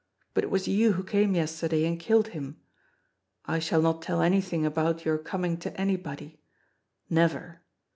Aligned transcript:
But 0.33 0.43
it 0.43 0.49
was 0.49 0.67
you 0.67 0.93
who 0.93 1.03
came 1.03 1.35
yesterday 1.35 1.85
and 1.85 1.99
killed 1.99 2.29
him. 2.29 2.59
I 3.45 3.59
shall 3.59 3.83
not 3.83 4.01
tell 4.01 4.23
anything 4.23 4.65
about 4.65 5.05
your 5.05 5.19
coming 5.19 5.57
to 5.57 5.79
anybody. 5.79 6.41
Never. 7.07 7.61